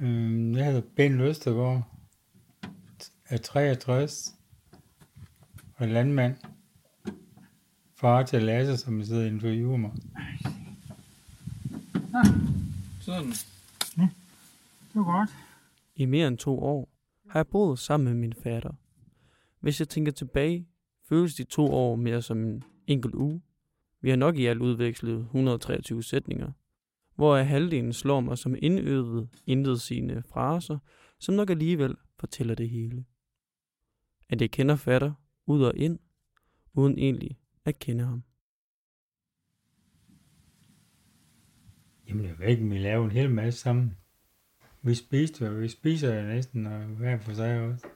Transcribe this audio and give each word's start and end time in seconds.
Øhm, 0.00 0.56
jeg 0.56 0.64
hedder 0.64 0.82
Ben 0.96 1.20
Østergaard, 1.20 1.82
er 3.28 3.36
63, 3.36 4.34
og 5.76 5.88
landmand. 5.88 6.36
Far 7.94 8.22
til 8.22 8.42
Lasse, 8.42 8.76
som 8.76 9.04
sidder 9.04 9.22
og 9.22 9.28
interviewer 9.28 9.76
mig. 9.76 9.90
Sådan. 13.00 13.32
Det 14.94 15.00
var 15.00 15.18
godt. 15.18 15.30
I 15.96 16.04
mere 16.04 16.28
end 16.28 16.38
to 16.38 16.58
år 16.58 16.88
har 17.30 17.38
jeg 17.38 17.46
boet 17.46 17.78
sammen 17.78 18.04
med 18.04 18.14
min 18.14 18.32
fatter. 18.42 18.72
Hvis 19.60 19.80
jeg 19.80 19.88
tænker 19.88 20.12
tilbage, 20.12 20.68
føles 21.08 21.34
de 21.34 21.44
to 21.44 21.72
år 21.72 21.96
mere 21.96 22.22
som 22.22 22.38
en 22.38 22.64
enkelt 22.86 23.14
uge. 23.14 23.42
Vi 24.00 24.10
har 24.10 24.16
nok 24.16 24.36
i 24.36 24.46
alt 24.46 24.60
udvekslet 24.60 25.18
123 25.18 26.02
sætninger, 26.02 26.52
hvor 27.14 27.36
halvdelen 27.36 27.92
slår 27.92 28.20
mig 28.20 28.38
som 28.38 28.54
indøvet, 28.62 29.28
intetsigende 29.46 30.22
fraser, 30.22 30.78
som 31.18 31.34
nok 31.34 31.50
alligevel 31.50 31.96
fortæller 32.20 32.54
det 32.54 32.70
hele. 32.70 33.04
At 34.28 34.40
jeg 34.40 34.50
kender 34.50 34.76
fatter 34.76 35.12
ud 35.46 35.62
og 35.62 35.76
ind, 35.76 35.98
uden 36.72 36.98
egentlig 36.98 37.38
at 37.64 37.78
kende 37.78 38.04
ham. 38.04 38.22
Jamen, 42.08 42.26
jeg 42.26 42.38
ved 42.38 42.46
ikke, 42.46 42.64
vi 42.64 42.78
laver 42.78 43.04
en 43.04 43.10
hel 43.10 43.30
masse 43.30 43.60
sammen. 43.60 43.96
Vi 44.82 44.94
spiste, 44.94 45.48
og 45.48 45.60
vi 45.60 45.68
spiser 45.68 46.14
jo 46.14 46.26
næsten 46.26 46.66
og 46.66 46.84
hver 46.84 47.18
for 47.18 47.34
sig 47.34 47.60
også. 47.60 47.86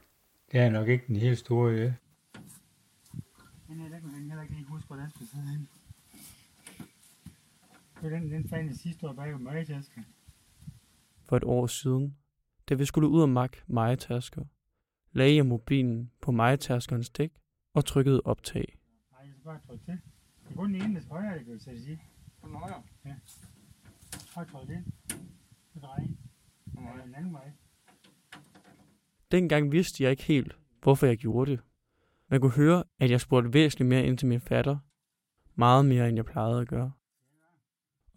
Det 0.51 0.59
er 0.59 0.69
nok 0.69 0.87
ikke 0.87 1.03
den 1.07 1.15
helt 1.15 1.37
store, 1.37 1.71
ja. 1.73 1.93
Men 3.67 3.81
jeg 3.81 4.01
kan 4.01 4.09
heller 4.09 4.41
ikke 4.41 4.63
huske, 4.67 4.87
hvordan 4.87 5.09
skal 5.09 5.27
sidde 5.27 5.47
hen. 5.47 5.67
Det 8.01 8.13
er 8.13 8.19
den, 8.19 8.31
den 8.31 8.49
fandt 8.49 8.79
sidste 8.79 9.07
år 9.09 9.13
bag 9.13 9.39
mig 9.41 9.67
tasker. 9.67 10.01
For 11.23 11.37
et 11.37 11.43
år 11.43 11.67
siden, 11.67 12.17
da 12.69 12.73
vi 12.73 12.85
skulle 12.85 13.07
ud 13.07 13.21
og 13.21 13.29
makke 13.29 13.57
majetasker, 13.67 14.45
lagde 15.11 15.35
jeg 15.35 15.45
mobilen 15.45 16.11
på 16.21 16.31
majetaskerens 16.31 17.09
dæk 17.09 17.31
og 17.73 17.85
trykkede 17.85 18.21
optag. 18.25 18.79
Nej, 19.11 19.21
jeg 19.21 19.33
skal 19.33 19.43
bare 19.43 19.59
trykke 19.67 19.85
til. 19.85 19.93
Det 20.43 20.51
er 20.51 20.55
kun 20.55 20.73
den 20.73 20.81
ene, 20.81 20.95
der 20.95 21.01
skal 21.01 21.11
højere, 21.11 21.37
det 21.39 21.45
kan 21.45 21.59
sige. 21.59 22.01
Den 22.43 22.55
højre. 22.55 22.83
Bare 24.35 24.45
tryk 24.45 24.69
ind. 24.69 24.85
Så 25.73 25.79
dreje. 25.79 26.07
Ja, 26.75 27.05
den 27.05 27.15
anden 27.15 27.33
vej. 27.33 27.51
Dengang 29.31 29.71
vidste 29.71 30.03
jeg 30.03 30.11
ikke 30.11 30.23
helt, 30.23 30.57
hvorfor 30.81 31.05
jeg 31.07 31.17
gjorde 31.17 31.51
det. 31.51 31.59
Man 32.27 32.41
kunne 32.41 32.51
høre, 32.51 32.83
at 32.99 33.11
jeg 33.11 33.21
spurgte 33.21 33.53
væsentligt 33.53 33.89
mere 33.89 34.05
ind 34.05 34.17
til 34.17 34.27
min 34.27 34.41
fatter. 34.41 34.77
Meget 35.55 35.85
mere, 35.85 36.09
end 36.09 36.15
jeg 36.15 36.25
plejede 36.25 36.61
at 36.61 36.67
gøre. 36.67 36.91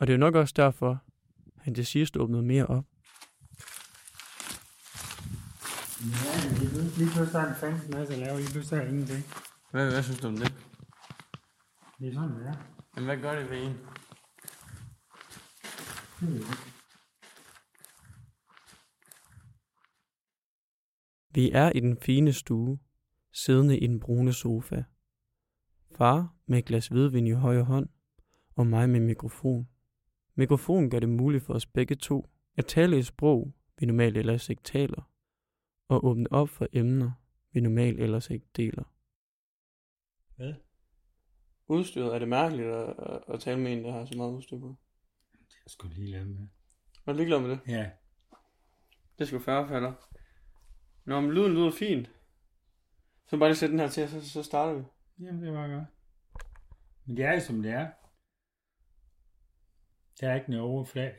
Og 0.02 0.08
det 0.08 0.14
er 0.14 0.18
nok 0.18 0.34
også 0.34 0.54
derfor, 0.56 1.04
han 1.58 1.74
til 1.74 1.86
sidst 1.86 2.16
åbnede 2.16 2.42
mere 2.42 2.66
op. 2.66 2.84
Ja, 6.00 6.32
det 6.50 6.66
er 6.66 6.98
lige 6.98 7.10
pludselig 7.10 7.40
er 7.40 7.48
en 7.48 7.54
fandt 7.54 7.88
masse 7.88 8.14
at 8.14 8.18
lave, 8.18 8.38
lige 8.38 8.52
pludselig 8.52 8.78
er 8.78 8.82
der 8.82 8.90
ingenting. 8.90 9.24
Hvad, 9.70 9.90
hvad 9.90 10.02
synes 10.02 10.20
du 10.20 10.28
om 10.28 10.36
det? 10.36 10.54
Det 11.98 12.08
er 12.08 12.12
sådan, 12.14 12.36
det 12.36 12.46
er. 12.46 12.54
Men 12.94 13.04
hvad 13.04 13.16
gør 13.16 13.38
det 13.40 13.50
ved 13.50 13.62
en? 13.62 13.76
Vi 21.34 21.50
er 21.50 21.72
i 21.74 21.80
den 21.80 21.98
fine 22.02 22.32
stue, 22.32 22.78
siddende 23.32 23.78
i 23.78 23.86
den 23.86 24.00
brune 24.00 24.32
sofa. 24.32 24.82
Far 25.96 26.34
med 26.46 26.58
et 26.58 26.64
glas 26.64 26.88
hvidvin 26.88 27.26
i 27.26 27.30
højre 27.30 27.64
hånd, 27.64 27.88
og 28.56 28.66
mig 28.66 28.88
med 28.88 29.00
mikrofon. 29.00 29.71
Mikrofonen 30.34 30.90
gør 30.90 30.98
det 30.98 31.08
muligt 31.08 31.44
for 31.44 31.54
os 31.54 31.66
begge 31.66 31.94
to 31.94 32.28
at 32.56 32.66
tale 32.66 32.98
et 32.98 33.06
sprog, 33.06 33.52
vi 33.78 33.86
normalt 33.86 34.16
ellers 34.16 34.48
ikke 34.48 34.62
taler, 34.62 35.10
og 35.88 36.04
åbne 36.04 36.32
op 36.32 36.48
for 36.48 36.66
emner, 36.72 37.12
vi 37.52 37.60
normalt 37.60 38.00
ellers 38.00 38.30
ikke 38.30 38.46
deler. 38.56 38.84
Hvad? 40.36 40.54
Udstyret, 41.68 42.14
er 42.14 42.18
det 42.18 42.28
mærkeligt 42.28 42.68
at, 42.68 42.94
at, 43.28 43.40
tale 43.40 43.60
med 43.60 43.72
en, 43.72 43.84
der 43.84 43.92
har 43.92 44.04
så 44.04 44.16
meget 44.16 44.32
udstyr 44.32 44.58
på? 44.58 44.76
Jeg 45.40 45.70
skulle 45.70 45.94
lige 45.94 46.10
lade 46.10 46.24
med. 46.24 46.48
Er 47.06 47.12
du 47.12 47.16
ligeglad 47.16 47.40
med 47.40 47.50
det? 47.50 47.60
Ja. 47.68 47.90
Det 49.18 49.26
skal 49.26 49.40
færre 49.40 49.68
falder. 49.68 49.92
Nå, 51.04 51.20
men 51.20 51.32
lyden 51.32 51.52
lyder 51.52 51.70
fint. 51.70 52.10
Så 53.26 53.36
bare 53.36 53.48
lige 53.48 53.56
sætte 53.56 53.72
den 53.72 53.80
her 53.80 53.88
til, 53.88 54.08
så, 54.08 54.30
så 54.30 54.42
starter 54.42 54.74
vi. 54.74 54.84
Jamen, 55.18 55.42
det 55.42 55.52
var 55.52 55.68
godt. 55.68 55.84
Men 57.06 57.16
det 57.16 57.24
er 57.24 57.34
jo 57.34 57.40
som 57.40 57.62
det 57.62 57.72
er. 57.72 57.90
Der 60.20 60.30
er 60.30 60.34
ikke 60.34 60.50
noget 60.50 60.64
overflade. 60.64 61.12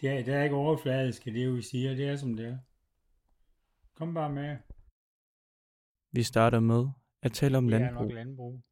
Det 0.00 0.08
er, 0.08 0.24
der 0.24 0.36
er 0.36 0.44
ikke 0.44 0.56
overfladisk, 0.56 1.24
det 1.24 1.40
er 1.40 1.44
jo, 1.44 1.52
vi 1.52 1.62
siger. 1.62 1.94
Det 1.94 2.08
er 2.08 2.16
som 2.16 2.36
det 2.36 2.46
er. 2.46 2.58
Kom 3.94 4.14
bare 4.14 4.30
med. 4.32 4.56
Vi 6.12 6.22
starter 6.22 6.60
med 6.60 6.86
at 7.22 7.32
tale 7.32 7.58
om 7.58 7.66
Det 7.68 7.74
er 7.74 7.78
landbrug. 7.78 8.12
landbrug. 8.12 8.62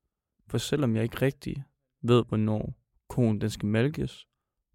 For 0.47 0.59
selvom 0.59 0.97
jeg 0.97 1.03
ikke 1.03 1.23
rigtig 1.23 1.65
ved, 2.03 2.25
hvornår 2.25 2.75
konen 3.09 3.41
den 3.41 3.51
skal 3.51 3.67
malkes, 3.67 4.27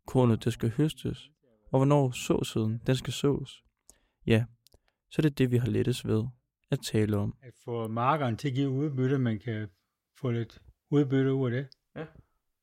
kornet 0.06 0.44
det 0.44 0.54
skal 0.54 0.70
høstes, 0.70 1.32
og 1.72 1.80
hvornår 1.80 2.12
såsiden 2.12 2.82
den 2.88 2.96
skal 2.96 3.14
sås, 3.14 3.64
ja, 4.26 4.46
så 5.12 5.20
er 5.20 5.22
det 5.22 5.38
det, 5.38 5.52
vi 5.52 5.58
har 5.58 5.68
lettest 5.68 6.08
ved 6.08 6.24
at 6.72 6.80
tale 6.80 7.18
om. 7.18 7.38
At 7.42 7.54
få 7.64 7.88
markeren 7.88 8.38
til 8.38 8.48
at 8.48 8.54
give 8.54 8.70
udbytte, 8.70 9.18
man 9.18 9.40
kan 9.40 9.68
få 10.20 10.32
lidt 10.32 10.62
udbytte 10.90 11.34
ud 11.34 11.52
af 11.52 11.58
det. 11.58 11.68
Ja. 11.96 12.06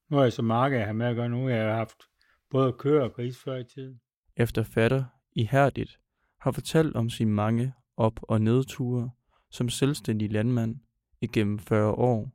Nu 0.08 0.18
er 0.18 0.22
jeg 0.22 0.32
så 0.32 0.42
marker, 0.42 0.76
jeg 0.76 0.86
har 0.86 0.92
med 0.92 1.06
at 1.06 1.16
gøre 1.16 1.28
nu. 1.28 1.48
Jeg 1.48 1.64
har 1.64 1.74
haft 1.76 2.02
både 2.50 2.72
køer 2.72 3.02
og 3.02 3.12
gris 3.12 3.38
før 3.38 3.56
i 3.56 3.64
tiden. 3.64 4.00
Efter 4.36 4.62
fatter 4.62 5.04
ihærdigt 5.32 6.00
har 6.40 6.50
fortalt 6.50 6.96
om 6.96 7.10
sine 7.10 7.30
mange 7.30 7.72
op- 7.96 8.20
og 8.22 8.40
nedture 8.40 9.10
som 9.50 9.68
selvstændig 9.68 10.32
landmand 10.32 10.76
igennem 11.20 11.58
40 11.58 11.90
år, 11.90 12.32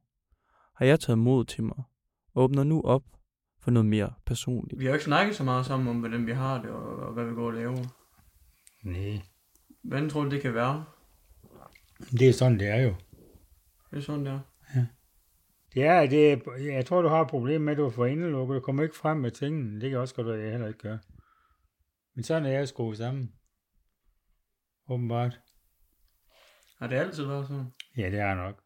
har 0.76 0.86
jeg 0.86 1.00
taget 1.00 1.20
mod 1.20 1.46
til 1.46 1.64
mig 1.64 1.84
og 2.34 2.44
åbner 2.44 2.64
nu 2.64 2.82
op 2.82 3.04
for 3.59 3.72
noget 3.72 3.86
mere 3.86 4.14
personligt. 4.26 4.80
Vi 4.80 4.86
har 4.86 4.90
jo 4.90 4.96
ikke 4.96 5.06
snakket 5.06 5.36
så 5.36 5.44
meget 5.44 5.66
sammen 5.66 5.88
om, 5.88 6.00
hvordan 6.00 6.28
vi 6.28 6.32
har 6.32 6.62
det 6.62 6.70
og, 6.72 6.96
og 6.96 7.14
hvad 7.14 7.26
vi 7.26 7.34
går 7.34 7.48
og 7.48 7.53
laver. 7.53 7.78
Nej. 8.84 9.22
Hvordan 9.84 10.09
tror 10.09 10.24
du, 10.24 10.30
det 10.30 10.42
kan 10.42 10.53
være? 10.53 10.86
Det 12.12 12.30
er 12.30 12.34
sådan, 12.34 12.59
det 12.59 12.68
er 12.68 12.82
jo. 12.82 12.96
Det 13.92 13.98
er 13.98 14.02
sådan, 14.02 14.26
der. 14.26 14.40
Det 14.74 14.82
er, 14.82 14.86
det 15.76 16.32
er, 16.32 16.54
jeg 16.58 16.86
tror, 16.86 17.02
du 17.02 17.08
har 17.08 17.22
et 17.22 17.30
problem 17.30 17.62
med, 17.62 17.72
at 17.72 17.78
du 17.78 17.90
får 17.90 18.06
indelukket. 18.06 18.56
Du 18.56 18.59
kommer 18.59 18.84
ikke 18.84 18.96
frem 18.96 19.18
med 19.18 19.32
tingene. 19.32 19.82
Det 19.82 19.90
kan 19.90 20.00
også 20.00 20.16
godt 20.16 20.28
være, 20.28 20.38
at 20.38 20.44
jeg 20.44 20.52
heller 20.52 20.68
ikke 20.68 20.80
gør. 20.80 20.98
Men 22.16 22.24
sådan 22.24 22.46
er 22.46 22.50
jeg 22.50 22.68
skruet 22.68 22.98
sammen. 22.98 23.34
Åbenbart. 24.90 25.42
Har 26.78 26.88
det 26.88 26.96
altid 26.96 27.26
været 27.26 27.48
sådan? 27.48 27.74
Ja, 27.98 28.09
det 28.12 28.20
er 28.20 28.36
nok. 28.36 28.64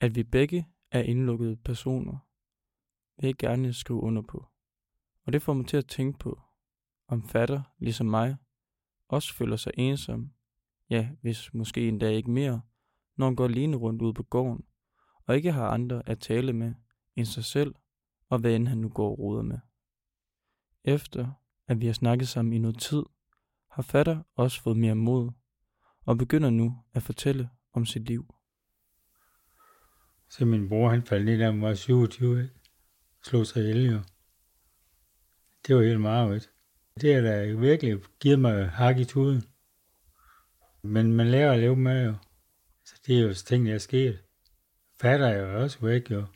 At 0.00 0.14
vi 0.14 0.22
begge 0.22 0.66
er 0.90 1.00
indlukkede 1.00 1.56
personer, 1.56 2.18
vil 3.16 3.26
jeg 3.26 3.34
gerne 3.34 3.72
skrive 3.72 4.00
under 4.00 4.22
på. 4.22 4.46
Og 5.26 5.32
det 5.32 5.42
får 5.42 5.54
mig 5.54 5.66
til 5.66 5.76
at 5.76 5.86
tænke 5.86 6.18
på, 6.18 6.40
om 7.08 7.28
fatter, 7.28 7.62
ligesom 7.78 8.06
mig, 8.06 8.36
også 9.08 9.34
føler 9.34 9.56
sig 9.56 9.72
ensom, 9.76 10.32
ja, 10.90 11.08
hvis 11.20 11.54
måske 11.54 11.88
endda 11.88 12.08
ikke 12.08 12.30
mere, 12.30 12.60
når 13.16 13.26
han 13.26 13.36
går 13.36 13.44
alene 13.44 13.76
rundt 13.76 14.02
ude 14.02 14.14
på 14.14 14.22
gården, 14.22 14.64
og 15.30 15.36
ikke 15.36 15.52
har 15.52 15.68
andre 15.68 16.02
at 16.06 16.18
tale 16.18 16.52
med 16.52 16.74
end 17.16 17.26
sig 17.26 17.44
selv, 17.44 17.74
og 18.28 18.38
hvad 18.38 18.54
end 18.54 18.68
han 18.68 18.78
nu 18.78 18.88
går 18.88 19.10
og 19.10 19.18
roder 19.18 19.42
med. 19.42 19.58
Efter 20.84 21.32
at 21.68 21.80
vi 21.80 21.86
har 21.86 21.92
snakket 21.92 22.28
sammen 22.28 22.52
i 22.52 22.58
noget 22.58 22.78
tid, 22.78 23.02
har 23.70 23.82
fatter 23.82 24.22
også 24.36 24.62
fået 24.62 24.76
mere 24.76 24.94
mod, 24.94 25.30
og 26.06 26.18
begynder 26.18 26.50
nu 26.50 26.78
at 26.94 27.02
fortælle 27.02 27.50
om 27.72 27.86
sit 27.86 28.02
liv. 28.02 28.34
Så 30.28 30.44
min 30.44 30.68
bror, 30.68 30.90
han 30.90 31.02
faldt 31.02 31.24
ned, 31.24 31.38
da 31.38 31.44
han 31.44 31.62
var 31.62 31.74
27, 31.74 32.42
ikke? 32.42 32.54
Slog 33.24 33.46
sig 33.46 33.62
ihjel, 33.62 33.86
jo. 33.86 34.00
Det 35.66 35.76
var 35.76 35.82
helt 35.82 36.00
meget, 36.00 36.50
Det 37.00 37.14
har 37.14 37.20
da 37.22 37.52
virkelig 37.52 38.00
givet 38.20 38.38
mig 38.38 38.68
hak 38.68 38.98
i 38.98 39.04
tuden. 39.04 39.42
Men 40.82 41.12
man 41.12 41.26
lærer 41.26 41.52
at 41.52 41.58
leve 41.58 41.76
med, 41.76 42.06
jo. 42.06 42.14
Så 42.84 42.94
det 43.06 43.18
er 43.18 43.22
jo 43.22 43.34
ting, 43.34 43.66
der 43.66 43.74
er 43.74 43.78
sket. 43.78 44.24
Fatter 45.00 45.26
er 45.26 45.38
jo 45.38 45.62
også 45.62 45.78
væk, 45.80 46.10
jo. 46.10 46.26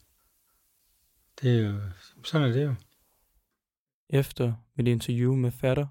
Det 1.41 1.59
er 1.59 1.69
jo, 1.69 1.81
sådan 2.25 2.49
er 2.49 2.53
det 2.53 2.65
jo. 2.65 2.75
Efter 4.09 4.53
mit 4.77 4.89
interview 4.89 5.35
med 5.35 5.51
fatter, 5.51 5.87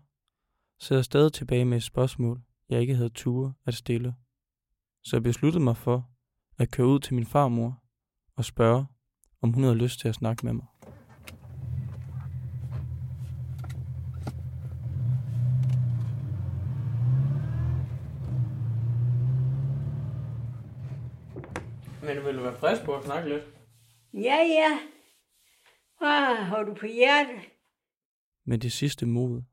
sidder 0.80 1.00
jeg 1.00 1.06
stadig 1.06 1.34
tilbage 1.34 1.66
med 1.66 1.78
et 1.78 1.84
spørgsmål, 1.84 2.42
jeg 2.70 2.82
ikke 2.82 2.96
havde 2.96 3.10
ture 3.10 3.54
at 3.66 3.74
stille. 3.74 4.16
Så 5.04 5.16
jeg 5.16 5.24
besluttede 5.24 5.64
mig 5.64 5.78
for 5.78 6.10
at 6.58 6.72
køre 6.72 6.88
ud 6.88 7.00
til 7.00 7.14
min 7.14 7.26
farmor 7.26 7.84
og 8.36 8.46
spørge, 8.46 8.86
om 9.42 9.54
hun 9.54 9.64
havde 9.64 9.76
lyst 9.76 10.00
til 10.00 10.08
at 10.08 10.16
snakke 10.16 10.46
med 10.46 10.54
mig. 10.54 10.66
Men 22.06 22.26
vil 22.26 22.38
du 22.38 22.44
være 22.44 22.58
frisk 22.58 22.84
på 22.86 22.96
at 22.96 23.04
snakke 23.04 23.30
lidt? 23.30 23.44
Ja, 24.14 24.36
ja. 24.36 24.80
Hvad 25.98 26.36
har 26.36 26.64
du 26.64 26.74
på 26.74 26.86
hjertet? 26.86 27.42
Med 28.46 28.58
det 28.58 28.72
sidste 28.72 29.06
mod, 29.06 29.44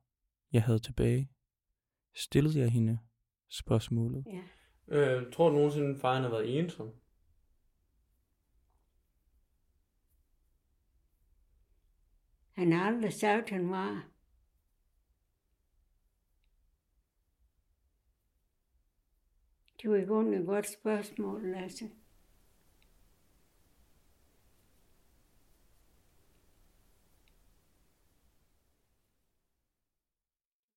jeg 0.53 0.63
havde 0.63 0.79
tilbage, 0.79 1.29
stillede 2.15 2.59
jeg 2.59 2.71
hende 2.71 2.99
spørgsmålet. 3.49 4.25
Ja. 4.27 4.41
Øh, 4.95 5.33
tror 5.33 5.49
du 5.49 5.55
nogensinde, 5.55 5.99
far 5.99 6.13
han 6.13 6.23
har 6.23 6.29
været 6.29 6.59
ensom? 6.59 6.91
Han 12.51 12.71
har 12.71 12.87
aldrig 12.87 13.13
sagt, 13.13 13.49
han 13.49 13.69
var. 13.69 14.07
Det 19.81 19.89
var 19.89 19.95
i 19.95 20.05
grunden 20.05 20.33
et 20.33 20.45
godt 20.45 20.69
spørgsmål, 20.69 21.51
Lasse. 21.51 21.89